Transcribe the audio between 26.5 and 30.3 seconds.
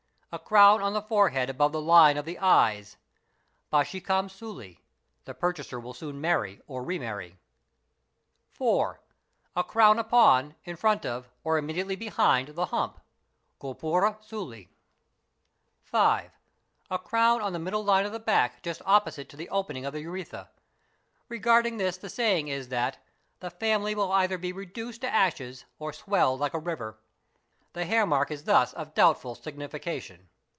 a river'. The hairmark is thus of doubtful signification.